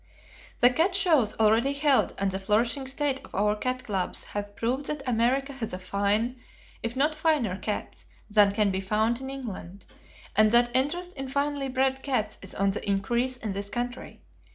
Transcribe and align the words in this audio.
The 0.61 0.71
cat 0.71 0.95
shows 0.95 1.39
already 1.39 1.73
held 1.73 2.15
and 2.17 2.31
the 2.31 2.39
flourishing 2.39 2.87
state 2.87 3.23
of 3.23 3.35
our 3.35 3.55
cat 3.55 3.83
clubs 3.83 4.23
have 4.23 4.55
proved 4.55 4.87
that 4.87 5.07
America 5.07 5.53
has 5.53 5.75
as 5.75 5.83
fine, 5.85 6.41
if 6.81 6.95
not 6.95 7.13
finer, 7.13 7.55
cats 7.59 8.07
than 8.27 8.51
can 8.51 8.71
be 8.71 8.81
found 8.81 9.21
in 9.21 9.29
England, 9.29 9.85
and 10.35 10.49
that 10.49 10.75
interest 10.75 11.13
in 11.13 11.29
finely 11.29 11.69
bred 11.69 12.01
cats 12.01 12.39
is 12.41 12.55
on 12.55 12.71
the 12.71 12.83
increase 12.89 13.37
in 13.37 13.51
this 13.51 13.69
country. 13.69 14.23